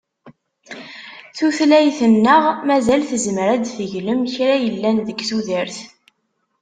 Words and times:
Tutlayt-nneɣ 1.37 2.43
mazal 2.67 3.01
tezmer 3.09 3.47
ad 3.55 3.59
d-teglem 3.63 4.21
kra 4.33 4.55
yellan 4.65 4.97
deg 5.07 5.19
tudert. 5.29 5.77